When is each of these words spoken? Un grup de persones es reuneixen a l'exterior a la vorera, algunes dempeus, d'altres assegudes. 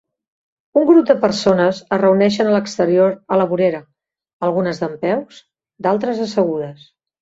Un 0.79 0.87
grup 0.89 1.05
de 1.11 1.15
persones 1.25 1.83
es 1.97 2.01
reuneixen 2.05 2.51
a 2.53 2.57
l'exterior 2.57 3.15
a 3.37 3.41
la 3.45 3.49
vorera, 3.55 3.85
algunes 4.51 4.85
dempeus, 4.89 5.49
d'altres 5.87 6.29
assegudes. 6.31 6.95